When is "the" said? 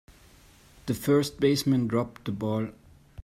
0.87-0.95, 2.25-2.31